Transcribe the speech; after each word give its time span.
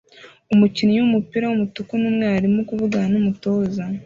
Umukinnyi 0.53 0.97
wumupira 0.99 1.45
wumutuku 1.47 1.91
numweru 2.01 2.35
arimo 2.39 2.59
kuvugana 2.69 3.05
numutoza 3.13 3.83